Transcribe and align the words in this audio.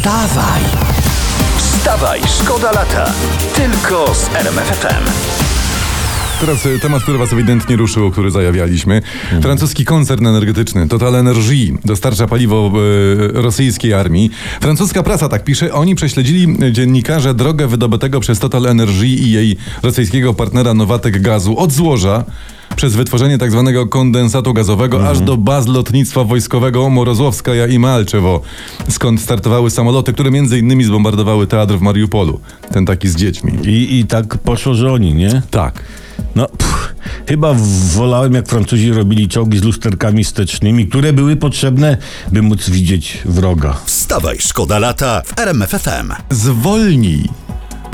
Wstawaj! 0.00 0.62
Wstawaj, 1.56 2.20
szkoda 2.42 2.72
lata. 2.72 3.12
Tylko 3.54 4.14
z 4.14 4.34
RMFFM. 4.34 5.04
Teraz 6.40 6.66
e, 6.66 6.78
temat, 6.78 7.02
który 7.02 7.18
was 7.18 7.32
ewidentnie 7.32 7.76
ruszył, 7.76 8.10
który 8.10 8.30
zajawialiśmy. 8.30 9.02
Francuski 9.42 9.84
koncern 9.84 10.26
energetyczny 10.26 10.88
Total 10.88 11.16
Energy 11.16 11.78
dostarcza 11.84 12.26
paliwo 12.26 12.72
e, 12.74 13.42
rosyjskiej 13.42 13.94
armii. 13.94 14.30
Francuska 14.60 15.02
prasa 15.02 15.28
tak 15.28 15.44
pisze. 15.44 15.72
Oni 15.72 15.94
prześledzili 15.94 16.56
e, 16.62 16.72
dziennikarze 16.72 17.34
drogę 17.34 17.66
wydobytego 17.66 18.20
przez 18.20 18.38
Total 18.38 18.66
Energy 18.66 19.06
i 19.06 19.30
jej 19.30 19.56
rosyjskiego 19.82 20.34
partnera 20.34 20.74
Nowatek 20.74 21.22
gazu 21.22 21.58
od 21.58 21.72
złoża 21.72 22.24
przez 22.80 22.96
wytworzenie 22.96 23.38
tak 23.38 23.50
zwanego 23.50 23.86
kondensatu 23.86 24.54
gazowego 24.54 25.08
aż 25.08 25.20
do 25.20 25.36
baz 25.36 25.66
lotnictwa 25.66 26.24
wojskowego 26.24 26.90
Morozłowskaja 26.90 27.66
i 27.66 27.78
Malczewo, 27.78 28.40
skąd 28.88 29.20
startowały 29.20 29.70
samoloty, 29.70 30.12
które 30.12 30.30
między 30.30 30.58
innymi 30.58 30.84
zbombardowały 30.84 31.46
teatr 31.46 31.74
w 31.74 31.80
Mariupolu. 31.80 32.40
Ten 32.72 32.86
taki 32.86 33.08
z 33.08 33.16
dziećmi. 33.16 33.52
I, 33.64 33.98
I 33.98 34.06
tak 34.06 34.38
poszło, 34.38 34.74
że 34.74 34.92
oni, 34.92 35.14
nie? 35.14 35.42
Tak. 35.50 35.84
No, 36.34 36.48
pff, 36.48 36.94
chyba 37.28 37.54
wolałem, 37.94 38.34
jak 38.34 38.48
Francuzi 38.48 38.92
robili 38.92 39.28
czołgi 39.28 39.58
z 39.58 39.62
lusterkami 39.62 40.24
wstecznymi, 40.24 40.88
które 40.88 41.12
były 41.12 41.36
potrzebne, 41.36 41.96
by 42.32 42.42
móc 42.42 42.70
widzieć 42.70 43.18
wroga. 43.24 43.76
Wstawaj, 43.84 44.36
szkoda 44.40 44.78
lata 44.78 45.22
w 45.26 45.38
RMFFM. 45.38 46.12
Zwolnij. 46.30 47.28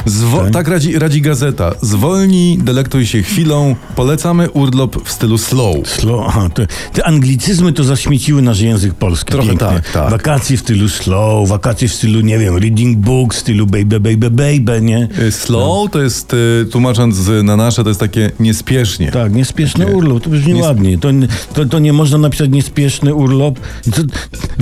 Zwo- 0.07 0.51
tak 0.51 0.69
radzi, 0.69 0.99
radzi 0.99 1.21
gazeta. 1.23 1.73
Zwolnij, 1.83 2.59
delektuj 2.59 3.07
się 3.07 3.23
chwilą. 3.23 3.77
Polecamy 3.97 4.51
urlop 4.51 5.09
w 5.09 5.13
stylu 5.13 5.39
slow. 5.39 5.77
Slow, 5.89 6.25
aha, 6.29 6.49
te, 6.55 6.67
te 6.93 7.05
anglicyzmy 7.07 7.73
to 7.73 7.85
zaśmieciły 7.85 8.43
nasz 8.43 8.61
język 8.61 8.95
polski. 8.95 9.33
Trochę 9.33 9.49
Pięknie. 9.49 9.67
tak, 9.69 9.91
tak. 9.93 10.11
Wakacje 10.11 10.57
w 10.57 10.61
stylu 10.61 10.89
slow, 10.89 11.49
wakacje 11.49 11.89
w 11.89 11.95
stylu, 11.95 12.21
nie 12.21 12.39
wiem, 12.39 12.57
reading 12.57 12.99
book, 12.99 13.35
w 13.35 13.39
stylu 13.39 13.67
baby, 13.67 14.01
baby, 14.01 14.31
baby, 14.31 14.81
nie? 14.83 15.09
Y, 15.19 15.33
Slow 15.33 15.91
to 15.91 16.03
jest, 16.03 16.35
y, 16.35 16.67
tłumacząc 16.73 17.17
na 17.43 17.57
nasze, 17.57 17.83
to 17.83 17.91
jest 17.91 18.01
takie 18.01 18.31
niespiesznie. 18.41 19.11
Tak, 19.11 19.35
niespieszny 19.35 19.87
urlop, 19.87 20.23
to 20.23 20.31
brzmi 20.31 20.55
nies- 20.55 20.63
ładnie. 20.63 20.99
To, 20.99 21.09
to, 21.55 21.65
to 21.65 21.79
nie 21.79 21.93
można 21.93 22.19
napisać 22.19 22.51
niespieszny 22.51 23.15
urlop. 23.15 23.61
I 23.87 23.91
co, 23.93 24.03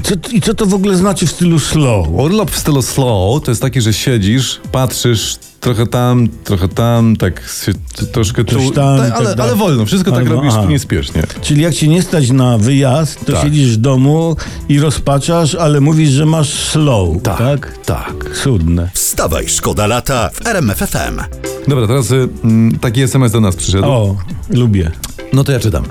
co, 0.03 0.15
I 0.33 0.41
co 0.41 0.55
to 0.55 0.67
w 0.67 0.75
ogóle 0.75 0.97
znaczy 0.97 1.27
w 1.27 1.31
stylu 1.31 1.59
slow? 1.59 2.09
Urlop 2.09 2.51
w 2.51 2.59
stylu 2.59 2.83
slow 2.83 3.43
to 3.45 3.51
jest 3.51 3.63
taki, 3.63 3.81
że 3.81 3.93
siedzisz, 3.93 4.61
patrzysz 4.73 5.34
trochę 5.61 5.87
tam, 5.87 6.29
trochę 6.45 6.69
tam, 6.69 7.17
tak 7.17 7.43
się, 7.65 7.73
troszkę 8.13 8.45
tu, 8.45 8.71
tam 8.71 8.99
tak, 8.99 9.09
tak 9.09 9.19
ale, 9.19 9.35
dalej. 9.35 9.51
ale 9.53 9.55
wolno, 9.59 9.87
wszystko 9.87 10.11
tak 10.11 10.21
Ale- 10.21 10.31
robisz 10.31 10.53
aha. 10.57 10.67
niespiesznie. 10.69 11.23
Czyli 11.43 11.63
jak 11.63 11.75
cię 11.75 11.89
nie 11.89 12.03
stać 12.03 12.31
na 12.31 12.59
wyjazd, 12.59 13.25
to 13.27 13.33
Tak. 13.33 13.43
siedzisz 13.43 13.73
w 13.73 13.77
domu 13.77 14.37
i 14.69 14.81
rozpaczasz, 14.81 15.55
ale 15.55 15.81
mówisz, 15.81 16.11
że 16.11 16.27
masz 16.27 16.49
slow, 16.49 17.23
tak? 17.23 17.79
tak. 17.87 18.37
Cudne. 18.43 18.91
Wstawaj, 18.95 19.49
szkoda 19.49 19.87
lata 19.87 20.31
w 20.35 20.47
RMFFM. 20.47 21.21
Dobra, 21.69 21.87
teraz 21.87 22.11
y, 22.11 22.29
mm, 22.45 22.79
taki 22.79 23.03
SMS 23.03 23.33
do 23.33 23.41
nas 23.41 23.57
przyszedł. 23.57 23.85
O, 23.85 24.17
lubię. 24.51 24.91
No 25.33 25.45
to 25.45 25.53
ja 25.53 25.61
czytam. 25.61 25.85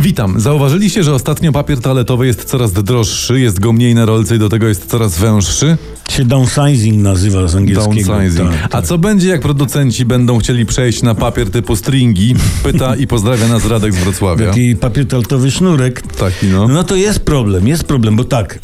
Witam. 0.00 0.40
Zauważyliście, 0.40 1.02
że 1.04 1.14
ostatnio 1.14 1.52
papier 1.52 1.80
toaletowy 1.80 2.26
jest 2.26 2.44
coraz 2.44 2.72
droższy, 2.72 3.40
jest 3.40 3.60
go 3.60 3.72
mniej 3.72 3.94
na 3.94 4.04
rolce 4.04 4.36
i 4.36 4.38
do 4.38 4.48
tego 4.48 4.66
jest 4.68 4.86
coraz 4.86 5.18
węższy? 5.18 5.76
Się 6.18 6.24
downsizing 6.24 7.02
nazywa 7.02 7.48
z 7.48 7.56
angielskiego. 7.56 8.12
Downsizing. 8.12 8.50
Tak, 8.50 8.64
A 8.64 8.68
tak. 8.68 8.84
co 8.86 8.98
będzie, 8.98 9.28
jak 9.28 9.40
producenci 9.40 10.04
będą 10.04 10.38
chcieli 10.38 10.66
przejść 10.66 11.02
na 11.02 11.14
papier 11.14 11.50
typu 11.50 11.76
stringi? 11.76 12.34
Pyta 12.62 12.96
i 12.96 13.06
pozdrawia 13.06 13.48
nas 13.48 13.66
Radek 13.66 13.92
z 13.94 13.96
Wrocławia. 13.96 14.46
Taki 14.48 14.76
papier 14.76 15.06
toaletowy 15.06 15.50
sznurek. 15.50 16.02
Taki 16.02 16.46
no. 16.46 16.68
No 16.68 16.84
to 16.84 16.96
jest 16.96 17.20
problem, 17.20 17.68
jest 17.68 17.84
problem, 17.84 18.16
bo 18.16 18.24
tak, 18.24 18.58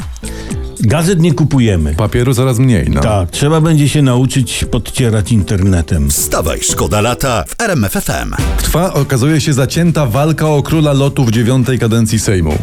gazet 0.86 1.20
nie 1.20 1.32
kupujemy. 1.32 1.94
Papieru 1.94 2.34
coraz 2.34 2.58
mniej, 2.58 2.90
no. 2.90 3.00
Tak, 3.00 3.30
trzeba 3.30 3.60
będzie 3.60 3.88
się 3.88 4.02
nauczyć 4.02 4.64
podcierać 4.70 5.32
internetem. 5.32 6.10
Wstawaj, 6.10 6.60
szkoda 6.62 7.00
lata 7.00 7.44
w 7.48 7.60
RMFFM. 7.60 8.34
Trwa, 8.58 8.92
okazuje 8.92 9.40
się, 9.40 9.52
zacięta 9.52 10.06
walka 10.06 10.48
o 10.48 10.62
króla 10.62 10.92
lotu 10.92 11.24
w 11.24 11.30
dziewiątej 11.30 11.78
kadencji 11.78 12.18
Sejmu. 12.18 12.58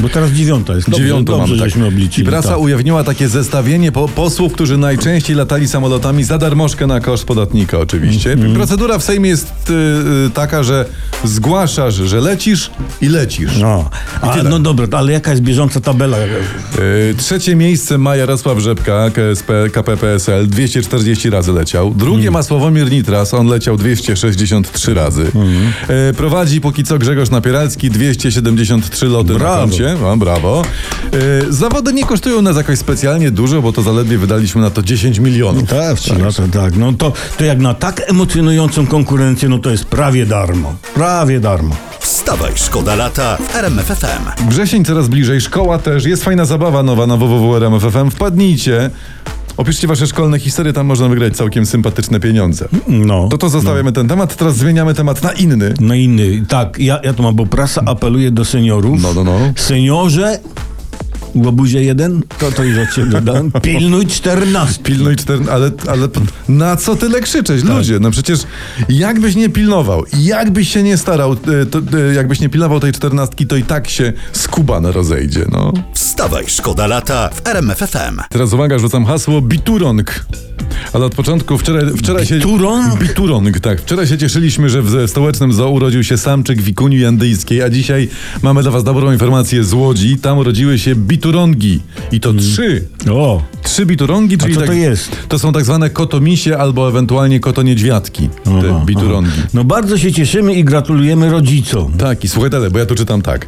Bo 0.00 0.08
teraz 0.08 0.30
dziewiąta 0.30 0.74
jest. 0.74 0.90
Dobrze, 0.90 1.04
Dziewiątą 1.04 1.32
dobrze, 1.32 1.46
mamy, 1.46 1.58
tak. 1.60 1.70
żeśmy 1.70 1.86
obliczyli. 1.86 2.26
I 2.26 2.30
prasa 2.30 2.48
tak. 2.48 2.60
ujawniła 2.60 3.04
takie 3.04 3.28
zestawienie 3.28 3.92
po, 3.92 4.08
posłów, 4.08 4.52
którzy 4.52 4.78
najczęściej 4.78 5.36
latali 5.36 5.68
samolotami 5.68 6.24
za 6.24 6.38
darmożkę 6.38 6.86
na 6.86 7.00
koszt 7.00 7.24
podatnika 7.24 7.78
oczywiście. 7.78 8.32
Mhm. 8.32 8.54
Procedura 8.54 8.98
w 8.98 9.04
Sejmie 9.04 9.30
jest 9.30 9.70
y, 9.70 9.72
y, 10.26 10.30
taka, 10.30 10.62
że 10.62 10.84
zgłaszasz, 11.24 11.94
że 11.94 12.20
lecisz 12.20 12.70
i 13.00 13.08
lecisz. 13.08 13.58
No, 13.58 13.90
a, 14.20 14.36
no 14.42 14.58
dobra, 14.58 14.86
ale 14.98 15.12
jaka 15.12 15.30
jest 15.30 15.42
bieżąca 15.42 15.80
tabela? 15.80 16.16
Y, 16.18 17.14
trzecie 17.18 17.56
miejsce 17.60 17.98
ma 17.98 18.16
Jarosław 18.16 18.58
Rzepka, 18.58 19.10
KSP, 19.10 19.52
KPPSL, 19.72 20.46
240 20.48 21.30
razy 21.30 21.52
leciał. 21.52 21.94
Drugie 21.94 22.16
Mhm. 22.18 22.32
ma 22.32 22.42
Sławomir 22.42 22.90
Nitras, 22.90 23.34
on 23.34 23.46
leciał 23.46 23.76
263 23.76 24.94
razy. 24.94 25.22
Mhm. 25.22 25.72
Y, 26.10 26.14
prowadzi 26.14 26.60
póki 26.60 26.84
co 26.84 26.98
Grzegorz 26.98 27.30
Napieralski, 27.30 27.90
273 27.90 29.06
loty 29.06 29.34
Brawo. 29.34 29.54
na 29.54 29.60
koncie. 29.60 29.96
No, 30.02 30.16
brawo. 30.16 30.62
Y, 31.48 31.52
zawody 31.52 31.92
nie 31.92 32.04
kosztują 32.04 32.42
nas 32.42 32.56
jakoś 32.56 32.78
specjalnie 32.78 33.30
dużo, 33.30 33.62
bo 33.62 33.72
to 33.72 33.82
zaledwie 33.82 34.18
wydaliśmy 34.18 34.60
na 34.60 34.70
to 34.70 34.82
10 34.82 35.18
milionów. 35.18 35.68
Tak, 35.70 35.96
w 35.96 36.00
trzy 36.00 36.18
lata, 36.18 36.42
tak. 36.52 36.76
No 36.76 36.92
to, 36.92 37.12
to 37.38 37.44
jak 37.44 37.58
na 37.58 37.74
tak 37.74 38.02
emocjonującą 38.10 38.86
konkurencję, 38.86 39.48
no 39.48 39.58
to 39.58 39.70
jest 39.70 39.84
prawie 39.84 40.26
darmo. 40.26 40.74
Prawie 40.94 41.40
darmo. 41.40 41.76
Wstawaj, 42.10 42.52
szkoda 42.54 42.94
lata 42.94 43.36
w 43.36 43.56
RMFFM. 43.56 44.48
Wrzesień 44.48 44.84
coraz 44.84 45.08
bliżej, 45.08 45.40
szkoła 45.40 45.78
też, 45.78 46.04
jest 46.04 46.24
fajna 46.24 46.44
zabawa 46.44 46.82
nowa 46.82 47.06
na 47.06 47.16
www.rmf.fm. 47.16 48.10
Wpadnijcie. 48.10 48.90
Opiszcie 49.56 49.86
wasze 49.86 50.06
szkolne 50.06 50.38
historie, 50.38 50.72
tam 50.72 50.86
można 50.86 51.08
wygrać 51.08 51.36
całkiem 51.36 51.66
sympatyczne 51.66 52.20
pieniądze. 52.20 52.68
No. 52.88 53.28
To 53.28 53.38
to 53.38 53.48
zostawiamy 53.48 53.92
ten 53.92 54.08
temat, 54.08 54.36
teraz 54.36 54.56
zmieniamy 54.56 54.94
temat 54.94 55.22
na 55.22 55.32
inny. 55.32 55.74
No 55.80 55.94
inny, 55.94 56.44
tak, 56.48 56.78
ja, 56.78 57.00
ja 57.04 57.14
to 57.14 57.22
mam, 57.22 57.34
bo 57.34 57.46
prasa 57.46 57.82
apeluje 57.86 58.30
do 58.30 58.44
seniorów. 58.44 59.02
No, 59.02 59.14
no, 59.14 59.24
no. 59.24 59.38
Seniorze, 59.56 60.38
łobuzie 61.34 61.82
jeden, 61.84 62.22
to 62.38 62.52
to 62.52 62.64
już 62.64 62.88
od 62.88 62.94
ciebie 62.94 63.10
dodałem, 63.10 63.52
pilnuj 63.62 64.06
czternastki. 64.06 64.82
Pilnuj 64.82 65.16
cztery, 65.16 65.44
ale, 65.50 65.70
ale 65.88 66.08
na 66.48 66.76
co 66.76 66.96
tyle 66.96 67.20
krzyczeć, 67.20 67.62
Tak. 67.62 67.70
ludzie? 67.70 67.98
No 68.00 68.10
przecież 68.10 68.40
jakbyś 68.88 69.34
nie 69.34 69.48
pilnował, 69.48 70.04
jakbyś 70.18 70.68
się 70.72 70.82
nie 70.82 70.96
starał, 70.96 71.32
y, 71.32 71.66
to, 71.66 71.78
y, 71.78 72.14
jakbyś 72.14 72.40
nie 72.40 72.48
pilnował 72.48 72.80
tej 72.80 72.92
czternastki, 72.92 73.46
to 73.46 73.56
i 73.56 73.62
tak 73.62 73.88
się 73.88 74.12
skubana 74.32 74.92
rozejdzie, 74.92 75.44
no. 75.52 75.72
Wstawaj, 75.94 76.44
szkoda 76.48 76.86
lata 76.86 77.30
w 77.34 77.46
RMFFM. 77.46 78.20
Teraz 78.30 78.52
uwaga, 78.52 78.78
rzucam 78.78 79.04
hasło 79.04 79.40
Biturong. 79.42 80.24
Ale 80.92 81.04
od 81.04 81.14
początku 81.14 81.58
wczoraj, 81.58 81.84
wczoraj 81.96 82.26
się... 82.26 82.34
Biturong? 82.34 82.98
Biturong, 82.98 83.60
tak. 83.60 83.80
Wczoraj 83.80 84.06
się 84.06 84.18
cieszyliśmy, 84.18 84.68
że 84.70 84.82
w 84.82 85.04
stołecznym 85.10 85.52
zoo 85.52 85.70
urodził 85.70 86.04
się 86.04 86.16
samczyk 86.16 86.62
wikuni 86.62 87.00
jandyjskiej, 87.00 87.62
a 87.62 87.70
dzisiaj 87.70 88.08
mamy 88.42 88.62
dla 88.62 88.70
was 88.70 88.84
dobrą 88.84 89.12
informację 89.12 89.64
z 89.64 89.72
Łodzi. 89.72 90.16
Tam 90.18 90.38
urodziły 90.38 90.78
się 90.78 90.94
biturongi. 90.94 91.80
I 92.12 92.20
to 92.20 92.32
trzy. 92.34 92.84
O, 93.10 93.42
Trzy 93.62 93.86
biturongi, 93.86 94.38
czyli 94.38 94.54
co 94.54 94.60
tak, 94.60 94.68
to 94.68 94.74
jest? 94.74 95.16
To 95.28 95.38
są 95.38 95.52
tak 95.52 95.64
zwane 95.64 95.90
kotomisie 95.90 96.58
albo 96.58 96.88
ewentualnie 96.88 97.40
kotoniedźwiadki. 97.40 98.28
Te 98.44 98.82
biturongi. 98.86 99.30
no 99.54 99.64
bardzo 99.64 99.98
się 99.98 100.12
cieszymy 100.12 100.54
i 100.54 100.64
gratulujemy 100.64 101.30
rodzicom. 101.30 101.92
Tak, 101.98 102.24
i 102.24 102.28
słuchaj 102.28 102.50
dalej, 102.50 102.70
bo 102.70 102.78
ja 102.78 102.86
tu 102.86 102.94
czytam 102.94 103.22
tak, 103.22 103.46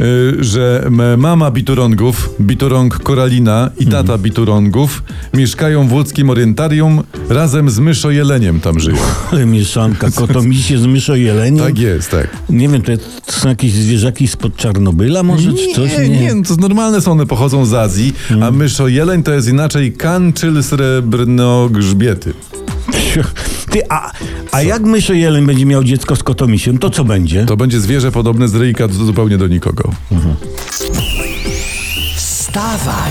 y, 0.00 0.44
że 0.44 0.82
m- 0.86 1.20
mama 1.20 1.50
biturongów, 1.50 2.30
biturong 2.40 2.98
Koralina 3.02 3.70
i 3.78 3.84
Mhm. 3.84 4.06
tata 4.06 4.18
biturongów 4.18 5.02
mieszkają 5.34 5.88
w 5.88 5.92
łódzkim 5.92 6.30
orientarium 6.30 6.73
razem 7.28 7.70
z 7.70 7.78
myszojeleniem 7.78 8.60
tam 8.60 8.80
żyją. 8.80 8.96
Ale 9.32 9.46
mieszanka, 9.46 10.10
kotomisie 10.10 10.78
z 10.78 10.86
myszojeleniem. 10.86 11.64
Tak 11.66 11.78
jest, 11.78 12.10
tak. 12.10 12.28
Nie 12.50 12.68
wiem, 12.68 12.82
to, 12.82 12.90
jest, 12.90 13.26
to 13.26 13.32
są 13.32 13.48
jakieś 13.48 13.72
zwierzaki 13.72 14.28
spod 14.28 14.56
Czarnobyla 14.56 15.22
może, 15.22 15.52
czy 15.52 15.74
coś? 15.74 15.90
nie, 15.98 16.08
nie, 16.08 16.42
to 16.42 16.56
normalne 16.56 17.00
są, 17.00 17.12
one 17.12 17.26
pochodzą 17.26 17.66
z 17.66 17.74
Azji, 17.74 18.12
a 18.30 18.34
Mhm. 18.34 18.56
myszojeleń 18.56 19.22
to 19.22 19.32
jest 19.32 19.48
inaczej 19.48 19.92
kanczyl 19.92 20.62
srebrnogrzbiety. 20.62 22.34
Ty, 23.70 23.80
a, 23.88 24.12
a 24.52 24.62
jak 24.62 24.82
myszojeleń 24.82 25.46
będzie 25.46 25.66
miał 25.66 25.84
dziecko 25.84 26.16
z 26.16 26.22
kotomisiem, 26.22 26.78
to 26.78 26.90
co 26.90 27.04
będzie? 27.04 27.44
To 27.46 27.56
będzie 27.56 27.80
zwierzę 27.80 28.12
podobne 28.12 28.48
z 28.48 28.54
ryjka 28.54 28.88
zupełnie 28.88 29.38
do 29.38 29.46
nikogo. 29.48 29.90
Wstawaj! 32.16 33.10